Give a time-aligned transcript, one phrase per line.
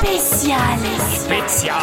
[0.00, 0.78] spécial.
[1.10, 1.76] Spécial.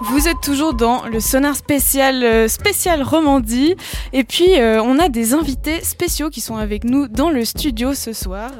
[0.00, 3.74] Vous êtes toujours dans le sonar spécial euh, spécial Romandie
[4.12, 7.92] et puis euh, on a des invités spéciaux qui sont avec nous dans le studio
[7.94, 8.50] ce soir.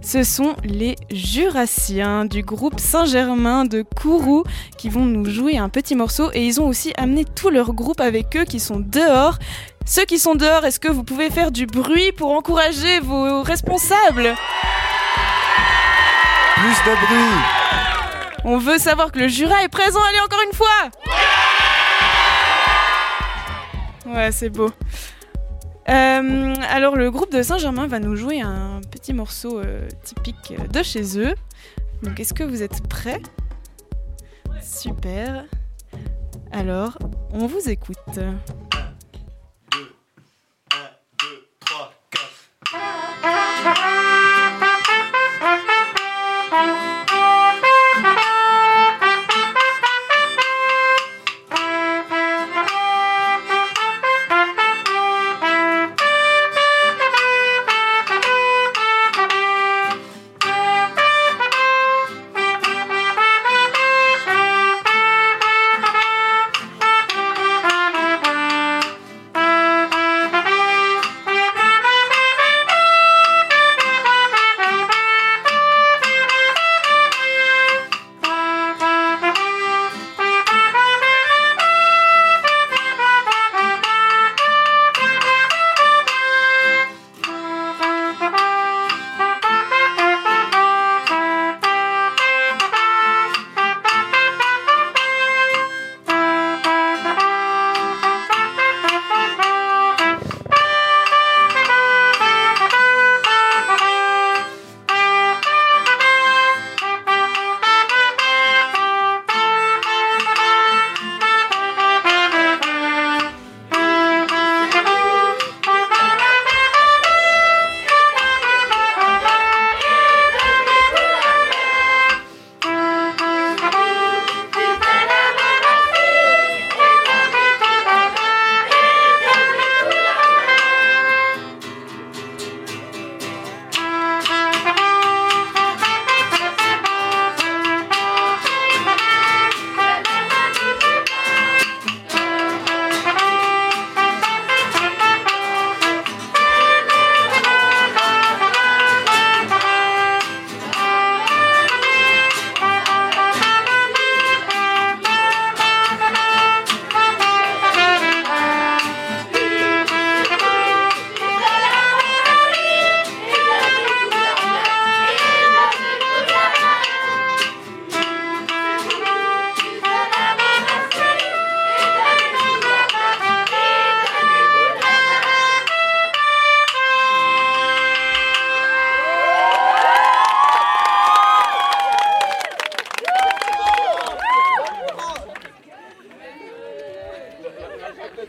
[0.00, 4.44] Ce sont les Jurassiens du groupe Saint-Germain de Kourou
[4.78, 8.00] qui vont nous jouer un petit morceau et ils ont aussi amené tout leur groupe
[8.00, 9.38] avec eux qui sont dehors.
[9.84, 14.34] Ceux qui sont dehors, est-ce que vous pouvez faire du bruit pour encourager vos responsables?
[18.44, 20.90] On veut savoir que le Jura est présent, allez encore une fois
[24.06, 24.70] Ouais, c'est beau.
[25.88, 30.82] Euh, alors le groupe de Saint-Germain va nous jouer un petit morceau euh, typique de
[30.82, 31.34] chez eux.
[32.02, 33.20] Donc est-ce que vous êtes prêts?
[34.60, 35.44] Super.
[36.52, 36.98] Alors,
[37.32, 38.18] on vous écoute.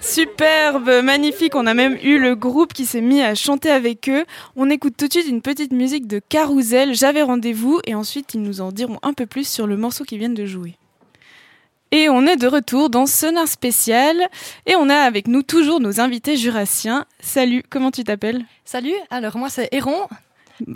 [0.03, 1.55] Superbe, magnifique.
[1.55, 4.25] On a même eu le groupe qui s'est mis à chanter avec eux.
[4.57, 8.41] On écoute tout de suite une petite musique de Carousel, J'avais rendez-vous, et ensuite ils
[8.41, 10.75] nous en diront un peu plus sur le morceau qu'ils viennent de jouer.
[11.91, 14.17] Et on est de retour dans Sonar spécial,
[14.65, 17.05] et on a avec nous toujours nos invités jurassiens.
[17.21, 18.43] Salut, comment tu t'appelles?
[18.65, 20.07] Salut, alors moi c'est Héron.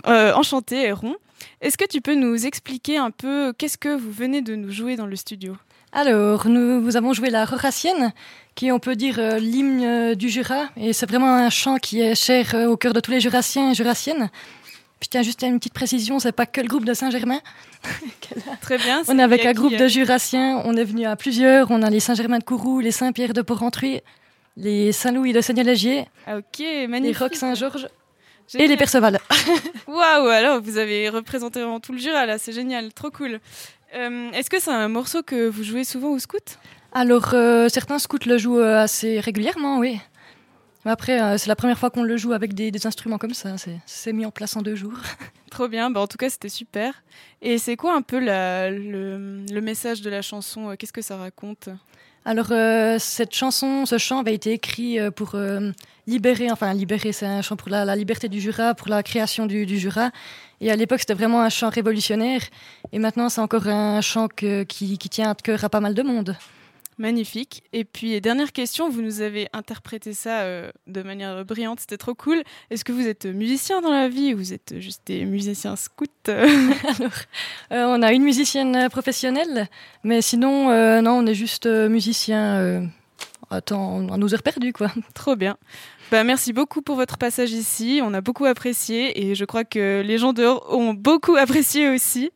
[0.06, 1.16] Euh, enchanté, Héron.
[1.60, 4.96] Est-ce que tu peux nous expliquer un peu qu'est-ce que vous venez de nous jouer
[4.96, 5.54] dans le studio?
[5.92, 8.12] Alors, nous, nous avons joué la Roracienne,
[8.54, 10.68] qui est, on peut dire, euh, l'hymne euh, du Jura.
[10.76, 13.70] Et c'est vraiment un chant qui est cher euh, au cœur de tous les Jurassiens
[13.70, 14.30] et Jurassiennes.
[15.00, 17.40] Je tiens juste à une petite précision, c'est pas que le groupe de Saint-Germain.
[18.60, 19.02] Très bien.
[19.06, 21.70] on est avec un groupe euh, de Jurassiens, on est venu à plusieurs.
[21.70, 24.00] On a les Saint-Germain de Kourou, les Saint-Pierre de Porrentruy,
[24.56, 27.12] les Saint-Louis de Seigneur-Légier, Ah, ok, les.
[27.12, 27.86] Rocs Saint-Georges
[28.58, 29.20] et les Perceval.
[29.86, 33.40] Waouh, alors vous avez représenté vraiment tout le Jura là, c'est génial, trop cool.
[33.94, 36.58] Euh, Est-ce que c'est un morceau que vous jouez souvent au scout?
[36.92, 39.98] Alors, euh, certains scouts le jouent euh, assez régulièrement, oui.
[40.84, 43.34] Mais Après, euh, c'est la première fois qu'on le joue avec des, des instruments comme
[43.34, 43.56] ça.
[43.58, 44.98] C'est- mis en place en deux jours.
[45.50, 47.02] Trop bien, bah, en tout cas c'était super.
[47.42, 50.74] Et c'est quoi un peu la- le, le message de la chanson?
[50.78, 51.68] Qu'est-ce que ça raconte?
[52.24, 55.70] Alors, euh, cette chanson, ce chant avait été écrit euh, pour euh,
[56.06, 59.78] libérer, enfin libérer, c'est un chant pour la, liberté du Jura, pour la création du,
[59.78, 60.10] Jura.
[60.60, 62.42] Et à l'époque, c'était vraiment un chant révolutionnaire.
[62.92, 66.02] Et maintenant, c'est encore un chant qui, qui tient à cœur à pas mal de
[66.02, 66.36] monde.
[66.98, 67.62] Magnifique.
[67.72, 72.14] Et puis, dernière question, vous nous avez interprété ça euh, de manière brillante, c'était trop
[72.14, 72.42] cool.
[72.70, 76.06] Est-ce que vous êtes musicien dans la vie ou vous êtes juste des musiciens scouts?
[76.26, 77.12] Alors,
[77.72, 79.68] euh, on a une musicienne professionnelle,
[80.02, 82.90] mais sinon, euh, non, on est juste musicien
[83.48, 84.90] à nos heures perdues, quoi.
[85.14, 85.56] Trop bien.
[86.10, 88.00] Bah, merci beaucoup pour votre passage ici.
[88.02, 92.30] On a beaucoup apprécié et je crois que les gens dehors ont beaucoup apprécié aussi.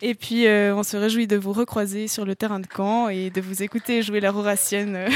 [0.00, 3.28] Et puis, euh, on se réjouit de vous recroiser sur le terrain de camp et
[3.28, 5.08] de vous écouter jouer la roracienne euh,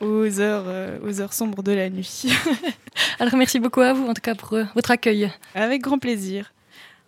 [0.00, 2.32] aux, heures, euh, aux heures sombres de la nuit.
[3.18, 5.30] Alors, merci beaucoup à vous, en tout cas, pour votre accueil.
[5.54, 6.54] Avec grand plaisir.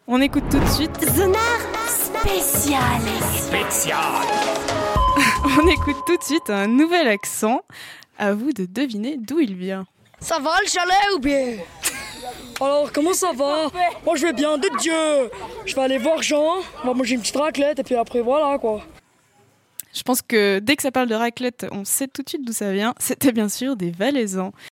[0.07, 0.93] On écoute tout de suite.
[1.15, 1.41] Zonar
[1.89, 3.01] spécial.
[3.35, 3.99] Spécial.
[5.59, 7.63] on écoute tout de suite un nouvel accent.
[8.19, 9.87] À vous de deviner d'où il vient.
[10.25, 11.59] Ça va le chalet ou bien?
[12.59, 13.71] Alors, comment ça va?
[14.07, 15.31] Moi, je vais bien, de Dieu
[15.67, 18.57] Je vais aller voir Jean, on va manger une petite raclette, et puis après, voilà,
[18.59, 18.81] quoi.
[19.93, 22.55] Je pense que dès que ça parle de raclette, on sait tout de suite d'où
[22.55, 22.95] ça vient.
[22.99, 24.55] C'était bien sûr des Valaisans.